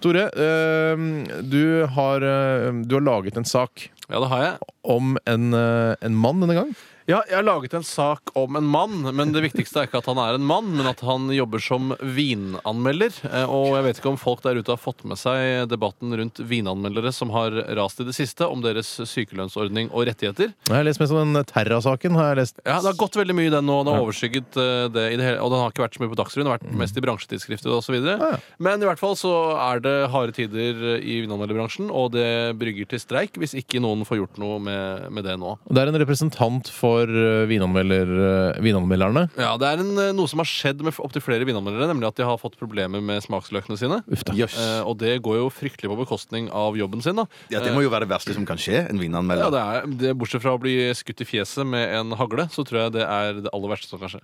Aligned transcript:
Tore, 0.00 0.22
eh, 0.32 0.96
du, 1.44 1.84
har, 1.84 2.24
eh, 2.24 2.72
du 2.72 2.94
har 2.96 3.04
laget 3.04 3.36
en 3.36 3.44
sak 3.44 3.90
Ja, 4.08 4.20
det 4.20 4.30
har 4.32 4.42
jeg. 4.42 4.54
om 4.82 5.18
en, 5.28 5.52
eh, 5.54 5.94
en 6.00 6.16
mann 6.16 6.40
denne 6.40 6.56
gang. 6.56 6.70
Ja, 7.10 7.20
jeg 7.26 7.40
har 7.40 7.46
laget 7.46 7.72
en 7.74 7.82
sak 7.86 8.30
om 8.38 8.54
en 8.60 8.66
mann, 8.70 9.00
men 9.16 9.32
det 9.34 9.42
viktigste 9.42 9.80
er 9.82 9.88
ikke 9.88 9.98
at 9.98 10.08
han 10.10 10.18
er 10.22 10.36
en 10.38 10.44
mann, 10.46 10.68
men 10.78 10.86
at 10.86 11.00
han 11.02 11.24
jobber 11.34 11.58
som 11.64 11.90
vinanmelder. 12.00 13.10
Eh, 13.26 13.46
Og 13.50 13.74
jeg 13.76 13.84
vet 13.88 13.98
ikke 14.00 14.12
om 14.12 14.18
folk 14.20 14.42
der 14.44 14.58
ute 14.60 14.70
har 14.70 14.78
fått 14.80 15.02
med 15.08 15.18
seg 15.18 15.66
debatten 15.70 16.14
rundt 16.16 16.38
vinanmeldere 16.46 17.10
som 17.14 17.32
har 17.34 17.50
rast 17.78 18.00
i 18.02 18.06
det 18.06 18.14
siste, 18.16 18.46
om 18.46 18.62
deres 18.62 18.88
sykelønnsordning 19.10 19.90
og 19.90 20.06
rettigheter. 20.08 20.52
Jeg 20.68 20.76
har 20.76 20.86
lest 20.86 21.02
mest 21.02 21.14
om 21.16 21.34
den 21.34 21.48
Terra-saken. 21.50 22.14
har 22.18 22.30
jeg 22.30 22.40
lest. 22.42 22.60
Ja, 22.64 22.78
Det 22.80 22.92
har 22.92 22.98
gått 23.00 23.18
veldig 23.18 23.34
mye 23.36 23.50
i 23.50 23.54
den 23.56 23.66
nå. 23.66 23.80
Den 23.84 23.94
har 23.96 24.04
overskygget 24.06 24.56
eh, 24.60 24.86
det 24.94 25.06
i 25.12 25.16
det 25.18 25.26
hele, 25.26 25.40
og 25.42 25.50
den 25.50 25.60
har 25.64 25.74
ikke 25.74 25.84
vært 25.86 25.98
så 25.98 26.04
mye 26.04 26.12
på 26.14 26.20
Dagsrevyen. 26.20 26.46
Det 26.46 26.52
har 26.54 26.60
vært 26.60 26.78
mest 26.84 26.96
i 27.00 27.04
bransjetidsskrifter 27.04 27.74
osv. 27.74 27.98
Ja, 28.06 28.16
ja. 28.36 28.40
Men 28.62 28.82
i 28.82 28.88
hvert 28.88 29.00
fall 29.02 29.16
så 29.18 29.34
er 29.58 29.82
det 29.84 29.96
harde 30.14 30.36
tider 30.36 31.00
i 31.00 31.20
vinanmelderbransjen, 31.24 31.90
og 31.90 32.12
det 32.14 32.28
brygger 32.60 32.86
til 32.94 33.02
streik 33.02 33.34
hvis 33.40 33.56
ikke 33.58 33.82
noen 33.82 34.06
får 34.06 34.22
gjort 34.22 34.38
noe 34.42 34.60
med, 34.62 35.10
med 35.10 35.26
det 35.26 35.36
nå. 35.40 35.56
Det 35.70 35.82
er 35.82 35.90
en 35.92 36.00
representant 36.04 36.70
for 36.70 36.99
eh, 37.08 37.46
vinanmelder, 37.48 38.10
eh, 38.56 38.60
vinanmelderne. 38.60 39.30
Ja, 39.38 39.56
Det 39.56 39.66
er 39.68 39.80
en, 39.80 39.92
eh, 39.98 40.12
noe 40.12 40.28
som 40.28 40.38
har 40.42 40.46
skjedd 40.48 40.82
med 40.82 40.94
opptil 40.98 41.22
flere 41.22 41.44
vinanmeldere, 41.46 41.88
nemlig 41.88 42.08
at 42.08 42.16
de 42.16 42.24
har 42.24 42.36
fått 42.38 42.58
problemer 42.60 43.00
med 43.00 43.22
smaksløkene 43.22 43.78
sine. 43.78 44.02
Uff 44.10 44.24
da. 44.24 44.32
Jøss. 44.34 44.58
Eh, 44.58 44.82
og 44.84 44.98
det 44.98 45.20
går 45.22 45.36
jo 45.40 45.50
fryktelig 45.50 45.88
på 45.90 45.98
bekostning 46.04 46.50
av 46.50 46.74
jobben 46.76 47.02
sin. 47.02 47.16
da. 47.16 47.26
Ja, 47.50 47.60
det 47.60 47.72
må 47.74 47.82
jo 47.82 47.90
være 47.90 48.06
det 48.08 48.12
verste 48.16 48.34
som 48.34 48.44
kan 48.46 48.56
skje. 48.56 48.88
En 48.88 48.96
Ja, 48.96 49.02
vinanmelder. 49.02 49.50
det 49.50 49.60
er, 49.60 49.86
det, 49.86 50.18
Bortsett 50.18 50.42
fra 50.42 50.56
å 50.56 50.60
bli 50.60 50.90
skutt 50.94 51.20
i 51.20 51.24
fjeset 51.24 51.66
med 51.66 51.88
en 51.94 52.12
hagle, 52.12 52.48
så 52.50 52.64
tror 52.66 52.84
jeg 52.84 52.92
det 52.92 53.06
er 53.06 53.40
det 53.44 53.50
aller 53.52 53.68
verste 53.68 53.88
som 53.88 53.98
kan 53.98 54.08
skje. 54.08 54.20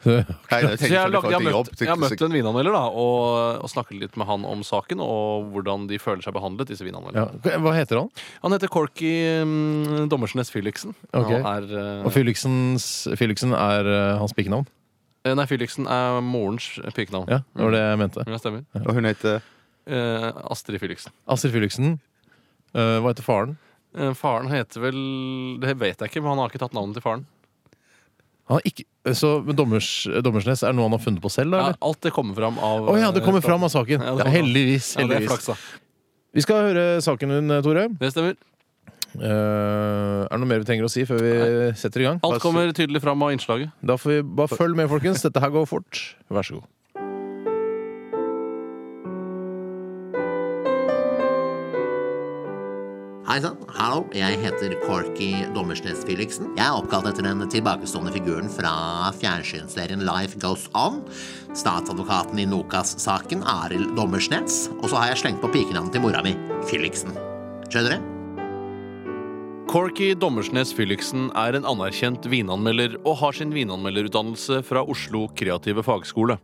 Nei, 0.50 0.58
jeg 0.64 0.78
Så 0.80 0.88
jeg, 0.88 0.96
sånn 0.96 1.12
lagt, 1.14 1.26
jeg, 1.28 1.36
har 1.36 1.44
jobb. 1.54 1.68
møtt, 1.70 1.80
jeg 1.82 1.90
har 1.90 1.98
møtt 2.00 2.24
en 2.26 2.34
vinanmelder 2.34 2.72
da, 2.76 2.82
og, 2.88 3.60
og 3.64 3.70
snakket 3.72 4.00
litt 4.00 4.16
med 4.20 4.28
han 4.30 4.46
om 4.48 4.64
saken 4.66 5.02
og 5.04 5.50
hvordan 5.52 5.86
de 5.90 5.98
føler 6.00 6.24
seg 6.24 6.34
behandlet, 6.36 6.70
disse 6.72 6.86
vinanmelderne. 6.86 7.40
Ja. 7.44 7.60
Hva 7.64 7.74
heter 7.76 8.00
han? 8.02 8.10
Han 8.42 8.56
heter 8.56 8.72
Corky 8.72 9.12
um, 9.44 10.08
Dommersnes 10.12 10.50
Fylliksen. 10.54 10.94
Okay. 11.12 11.40
Han 11.44 11.48
er, 11.52 11.70
uh, 12.02 12.08
Og 12.08 12.12
Felixen 12.16 13.56
er 13.56 13.90
uh, 13.90 14.18
hans 14.22 14.32
pikenavn? 14.36 14.68
eh, 15.28 15.34
Nei, 15.36 15.44
Fylliksen 15.50 15.88
er 15.90 16.20
morens 16.24 16.70
pikenavn. 16.96 17.28
Ja, 17.28 17.42
det 17.56 17.66
var 17.66 17.76
det 17.76 17.82
jeg 17.84 17.98
mente. 18.06 18.24
Ja, 18.28 18.38
stemmer. 18.40 18.66
Og 18.86 18.94
hun 18.96 19.08
heter 19.10 19.40
Uh, 19.90 20.28
Astrid 20.52 20.76
Fylliksen. 20.78 21.10
Astrid 21.32 21.54
Fylliksen. 21.54 21.94
Eh, 22.76 22.98
hva 23.02 23.10
heter 23.10 23.24
faren? 23.26 23.54
Eh, 23.96 24.12
faren 24.14 24.50
heter 24.52 24.82
vel 24.84 24.98
Det 25.58 25.72
vet 25.80 25.98
jeg 26.04 26.10
ikke, 26.12 26.20
men 26.22 26.34
han 26.36 26.42
har 26.44 26.52
ikke 26.52 26.60
tatt 26.62 26.76
navnet 26.76 26.94
til 26.98 27.02
faren. 27.02 27.24
Han 28.50 28.64
ikke, 28.66 28.84
så 29.14 29.32
Dommers, 29.54 29.88
Dommersnes 30.26 30.64
er 30.66 30.74
noe 30.74 30.88
han 30.88 30.96
har 30.96 31.02
funnet 31.02 31.22
på 31.22 31.30
selv? 31.30 31.54
da, 31.54 31.70
Ja, 31.70 31.78
alt 31.86 32.00
det 32.02 32.10
kommer 32.14 32.34
fram 32.34 32.58
av 32.58 32.90
Å 32.90 32.96
ja, 32.98 33.12
det 33.14 33.22
kommer 33.22 33.38
eh, 33.38 33.46
fram 33.46 33.62
av 33.66 33.70
saken. 33.72 34.02
Ja, 34.02 34.16
Ja, 34.18 34.26
heldigvis. 34.34 34.96
Heldigvis. 34.98 35.30
flaks. 35.30 35.76
Vi 36.34 36.42
skal 36.44 36.70
høre 36.70 36.86
saken 37.04 37.36
din, 37.36 37.54
Tore. 37.62 37.88
Det 38.00 38.10
stemmer. 38.14 38.34
Uh, 39.10 40.22
er 40.22 40.30
det 40.30 40.38
noe 40.38 40.50
mer 40.50 40.60
vi 40.62 40.68
trenger 40.68 40.86
å 40.86 40.90
si 40.90 41.02
før 41.06 41.18
vi 41.18 41.32
setter 41.78 42.04
i 42.04 42.06
gang? 42.06 42.20
Alt 42.26 42.42
kommer 42.42 42.70
tydelig 42.74 43.02
fram 43.02 43.22
av 43.26 43.32
innslaget. 43.34 43.72
Da 43.82 43.96
får 43.98 44.12
vi 44.12 44.20
bare 44.38 44.58
følg 44.58 44.78
med, 44.78 44.90
folkens. 44.92 45.24
Dette 45.26 45.42
her 45.42 45.50
går 45.54 45.66
fort. 45.70 46.02
Vær 46.30 46.46
så 46.46 46.60
god. 46.60 46.68
Hei 53.30 53.36
sann, 53.38 53.60
hallo, 53.76 54.00
jeg 54.10 54.40
heter 54.42 54.72
Corky 54.82 55.44
Dommersnes 55.54 56.00
Felixen. 56.02 56.48
Jeg 56.56 56.64
er 56.64 56.74
oppkalt 56.74 57.06
etter 57.12 57.22
den 57.22 57.44
tilbakestående 57.46 58.10
figuren 58.10 58.50
fra 58.50 58.72
fjernsynsserien 59.20 60.02
Life 60.02 60.40
Goes 60.42 60.64
On. 60.74 60.98
Statsadvokaten 61.54 62.42
i 62.42 62.48
Nokas-saken, 62.50 63.46
Arild 63.46 63.94
Dommersnes. 63.94 64.64
Og 64.80 64.90
så 64.90 64.98
har 64.98 65.12
jeg 65.12 65.22
slengt 65.22 65.44
på 65.44 65.52
pikenavnet 65.54 65.94
til 65.94 66.02
mora 66.02 66.24
mi, 66.26 66.34
Felixen. 66.66 67.14
Skjønner 67.70 68.00
du? 68.00 68.10
Corky 69.70 70.10
Dommersnes 70.18 70.74
Fylliksen 70.74 71.30
er 71.38 71.54
en 71.54 71.70
anerkjent 71.70 72.26
vinanmelder 72.26 72.98
og 73.04 73.20
har 73.22 73.38
sin 73.38 73.54
vinanmelderutdannelse 73.54 74.64
fra 74.66 74.82
Oslo 74.82 75.28
kreative 75.38 75.86
fagskole. 75.86 76.42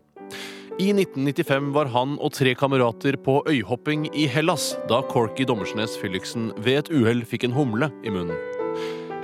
I 0.76 0.90
1995 0.92 1.70
var 1.72 1.88
han 1.88 2.18
og 2.20 2.34
tre 2.36 2.50
kamerater 2.52 3.16
på 3.24 3.38
øyhopping 3.48 4.10
i 4.12 4.26
Hellas 4.28 4.74
da 4.90 4.98
Corky 5.08 5.46
Dommersnes 5.48 5.94
Felixen 5.96 6.50
ved 6.60 6.82
et 6.82 6.90
uhell 6.92 7.22
fikk 7.24 7.46
en 7.48 7.56
humle 7.56 7.88
i 8.04 8.12
munnen. 8.12 8.36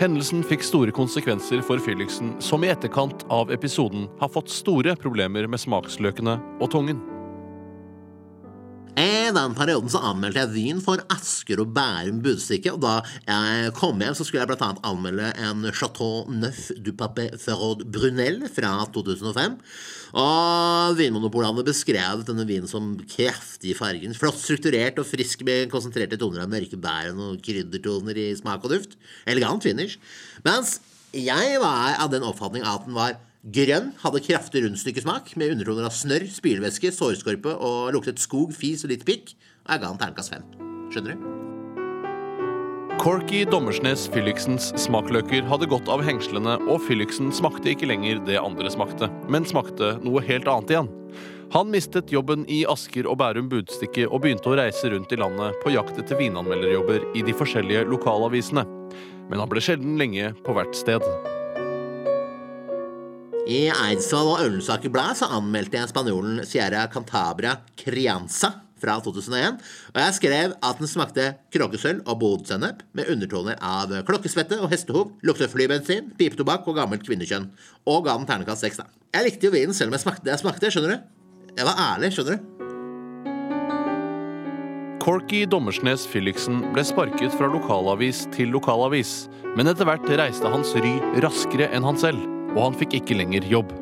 Hendelsen 0.01 0.41
fikk 0.49 0.65
store 0.65 0.97
konsekvenser 0.97 1.61
for 1.61 1.83
Felixen, 1.85 2.33
som 2.41 2.65
i 2.65 2.73
etterkant 2.73 3.27
av 3.29 3.53
episoden 3.53 4.09
har 4.23 4.33
fått 4.33 4.49
store 4.49 4.97
problemer 4.97 5.45
med 5.45 5.61
smaksløkene 5.61 6.39
og 6.57 6.73
tungen. 6.73 7.05
I 8.93 9.31
den 9.33 9.55
perioden 9.57 9.89
så 9.89 10.03
anmeldte 10.05 10.43
jeg 10.43 10.53
vin 10.53 10.81
for 10.85 11.01
Asker 11.15 11.63
og 11.63 11.71
Bærum 11.73 12.19
Budstikke, 12.21 12.75
og 12.75 12.83
da 12.83 12.99
jeg 13.25 13.71
kom 13.79 14.03
hjem, 14.03 14.13
så 14.19 14.27
skulle 14.27 14.43
jeg 14.43 14.53
annet 14.53 14.83
anmelde 14.85 15.31
en 15.41 15.65
Chateau 15.73 16.27
Neuf 16.29 16.67
du 16.77 16.91
Papé 16.93 17.31
Ferraud 17.41 17.87
Brunel 17.89 18.45
fra 18.53 18.75
2005. 18.93 19.57
Og 20.21 20.99
Vinmonopolet 20.99 21.65
beskrev 21.65 22.27
denne 22.29 22.45
vinen 22.45 22.69
som 22.69 22.93
kraftig 23.15 23.73
i 23.73 23.79
fargen, 23.79 24.13
flott 24.13 24.37
strukturert 24.43 25.01
og 25.01 25.09
frisk 25.09 25.41
med 25.49 25.73
konsentrerte 25.73 26.21
toner 26.21 26.45
av 26.45 26.53
mørke 26.53 26.77
bær 26.77 27.17
og 27.17 27.41
kryddertoner 27.41 28.21
i 28.21 28.31
smak 28.37 28.69
og 28.69 28.77
duft. 28.77 29.01
Elegant 29.25 29.65
finish. 29.65 29.97
Mens 30.45 30.83
jeg 31.17 31.57
var 31.65 31.97
av 31.97 32.13
den 32.13 32.29
oppfatning 32.29 32.69
at 32.69 32.85
den 32.85 33.01
var 33.01 33.17
Grønn 33.43 33.89
hadde 33.99 34.21
kraftig 34.23 34.61
rundstykkesmak 34.63 35.33
med 35.35 35.57
undertoner 35.57 35.89
av 35.89 35.95
snørr, 35.99 36.29
spylevæske, 36.31 36.93
sårskorpe 36.95 37.51
og 37.59 37.89
luktet 37.97 38.23
skog, 38.23 38.53
fis 38.55 38.85
og 38.87 38.93
litt 38.93 39.03
pikk. 39.03 39.33
Og 39.67 39.73
jeg 39.73 39.83
ga 39.83 39.89
han 39.91 39.99
terningkast 39.99 40.31
fem. 40.31 40.45
Skjønner 40.95 41.17
du? 41.17 41.25
Corky 43.03 43.41
Dommersnes 43.51 44.05
Felixens 44.15 44.69
smakløker 44.79 45.43
hadde 45.51 45.67
gått 45.67 45.91
av 45.91 46.05
hengslene, 46.07 46.55
og 46.71 46.87
Felixen 46.87 47.35
smakte 47.35 47.73
ikke 47.73 47.91
lenger 47.91 48.23
det 48.29 48.39
andre 48.39 48.71
smakte, 48.71 49.11
men 49.27 49.49
smakte 49.49 49.97
noe 50.07 50.23
helt 50.23 50.47
annet 50.47 50.77
igjen. 50.77 50.95
Han 51.57 51.75
mistet 51.75 52.15
jobben 52.15 52.47
i 52.47 52.63
Asker 52.71 53.11
og 53.11 53.19
Bærum 53.25 53.51
Budstikke 53.51 54.07
og 54.07 54.23
begynte 54.23 54.55
å 54.55 54.59
reise 54.63 54.95
rundt 54.95 55.11
i 55.11 55.19
landet 55.19 55.59
på 55.67 55.75
jakt 55.75 55.99
etter 55.99 56.23
vinanmelderjobber 56.23 57.11
i 57.19 57.27
de 57.27 57.35
forskjellige 57.35 57.89
lokalavisene. 57.91 58.69
Men 59.27 59.43
han 59.43 59.51
ble 59.51 59.67
sjelden 59.67 59.99
lenge 59.99 60.31
på 60.47 60.55
hvert 60.55 60.79
sted. 60.79 61.03
I 63.43 63.65
Eidsvoll 63.75 64.29
og 64.37 64.43
Ullensaker 64.45 64.91
Blad 64.93 65.19
anmeldte 65.27 65.75
jeg 65.75 65.91
spanjolen 65.91 66.45
Sierra 66.47 66.85
Cantabria 66.93 67.57
Crianza 67.75 68.53
fra 68.79 68.97
2001, 69.03 69.59
og 69.93 69.99
jeg 69.99 70.15
skrev 70.15 70.55
at 70.63 70.79
den 70.79 70.91
smakte 70.91 71.25
kråkesølv 71.55 72.07
og 72.07 72.21
bodsennep 72.23 72.85
med 72.99 73.11
undertoner 73.11 73.59
av 73.59 73.91
klokkesvette 74.07 74.59
og 74.63 74.71
hestehov, 74.71 75.13
lukter 75.27 75.51
flybensin, 75.51 76.13
pipetobakk 76.19 76.67
og 76.71 76.79
gammelt 76.79 77.07
kvinnekjønn, 77.07 77.49
og 77.91 78.07
ga 78.07 78.15
den 78.19 78.27
ternekast 78.31 78.67
seks, 78.67 78.79
da. 78.83 78.87
Jeg 79.15 79.27
likte 79.27 79.51
jo 79.51 79.55
vinen 79.55 79.75
selv 79.75 79.91
om 79.91 79.99
jeg 79.99 80.05
smakte 80.07 80.27
det 80.27 80.35
jeg 80.37 80.43
smakte, 80.45 80.71
skjønner 80.75 80.95
du? 80.95 80.99
Jeg 81.59 81.67
var 81.67 81.83
ærlig, 81.91 82.13
skjønner 82.15 82.39
du? 82.39 82.49
Corky 85.03 85.43
Dommersnes 85.51 86.07
Felixen 86.07 86.63
ble 86.75 86.85
sparket 86.87 87.35
fra 87.35 87.51
lokalavis 87.51 88.23
til 88.35 88.55
lokalavis, 88.55 89.25
men 89.59 89.67
etter 89.71 89.89
hvert 89.89 90.07
reiste 90.23 90.55
hans 90.55 90.71
ry 90.79 90.95
raskere 91.25 91.67
enn 91.75 91.87
han 91.87 91.99
selv, 91.99 92.23
og 92.53 92.61
han 92.67 92.77
fikk 92.79 93.01
ikke 93.01 93.17
lenger 93.19 93.47
jobb. 93.49 93.73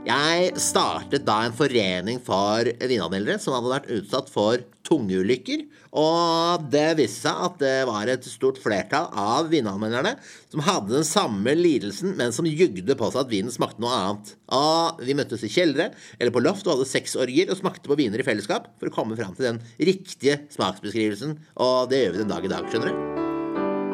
Jeg 0.00 0.54
startet 0.58 1.26
da 1.26 1.42
en 1.44 1.54
forening 1.54 2.22
for 2.24 2.64
vinanmeldere 2.88 3.36
som 3.42 3.52
hadde 3.52 3.72
vært 3.74 3.90
utsatt 3.98 4.30
for 4.32 4.62
tungeulykker. 4.88 5.66
Og 6.00 6.64
det 6.72 6.86
viste 6.98 7.26
seg 7.26 7.42
at 7.46 7.58
det 7.60 7.74
var 7.90 8.08
et 8.08 8.24
stort 8.26 8.58
flertall 8.62 9.10
av 9.12 9.50
vinanmelderne 9.52 10.14
som 10.48 10.64
hadde 10.64 10.94
den 10.96 11.06
samme 11.06 11.52
lidelsen, 11.58 12.16
men 12.16 12.32
som 12.34 12.48
jugde 12.48 12.96
på 12.96 13.12
seg 13.12 13.26
at 13.26 13.30
vinen 13.30 13.54
smakte 13.54 13.84
noe 13.84 13.92
annet. 13.98 14.34
Og 14.56 15.04
vi 15.04 15.18
møttes 15.20 15.44
i 15.44 15.52
kjellere 15.52 15.92
eller 16.16 16.34
på 16.34 16.42
loft 16.46 16.64
og 16.66 16.78
hadde 16.78 16.90
sexorgier 16.90 17.52
og 17.52 17.60
smakte 17.60 17.92
på 17.92 18.00
viner 18.00 18.24
i 18.24 18.26
fellesskap 18.26 18.72
for 18.80 18.88
å 18.88 18.96
komme 18.96 19.20
fram 19.20 19.36
til 19.36 19.50
den 19.50 19.62
riktige 19.78 20.40
smaksbeskrivelsen. 20.56 21.36
Og 21.60 21.90
det 21.92 22.06
gjør 22.06 22.16
vi 22.16 22.24
den 22.24 22.34
dag 22.34 22.48
i 22.48 22.54
dag, 22.56 22.72
skjønner 22.72 22.94
du. 22.94 23.09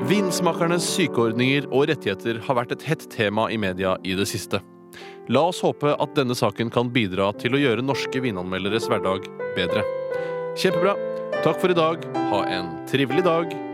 Vinsmakernes 0.06 0.85
sykeordninger 0.87 1.64
og 1.75 1.88
rettigheter 1.91 2.37
har 2.47 2.55
vært 2.61 2.76
et 2.76 2.85
hett 2.87 3.06
tema 3.11 3.49
i 3.50 3.56
media 3.58 3.97
i 4.06 4.14
det 4.14 4.29
siste. 4.31 4.61
La 5.26 5.43
oss 5.49 5.58
håpe 5.67 5.97
at 5.99 6.14
denne 6.14 6.37
saken 6.38 6.70
kan 6.70 6.93
bidra 6.94 7.32
til 7.41 7.56
å 7.56 7.62
gjøre 7.64 7.82
norske 7.82 8.23
vinanmelderes 8.23 8.87
hverdag 8.87 9.26
bedre. 9.58 9.82
Kjempebra. 10.55 10.94
Takk 11.43 11.58
for 11.58 11.75
i 11.75 11.79
dag. 11.81 12.06
Ha 12.31 12.44
en 12.55 12.70
trivelig 12.87 13.26
dag. 13.26 13.65